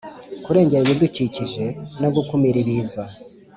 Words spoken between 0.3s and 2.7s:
kurengera ibidukikije no gukumira